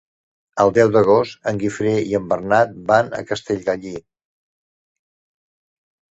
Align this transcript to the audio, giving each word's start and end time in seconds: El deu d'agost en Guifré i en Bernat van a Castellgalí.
El 0.63 0.71
deu 0.77 0.93
d'agost 0.95 1.45
en 1.51 1.59
Guifré 1.63 1.91
i 2.13 2.17
en 2.21 2.25
Bernat 2.31 2.73
van 2.93 3.13
a 3.19 3.21
Castellgalí. 3.33 3.93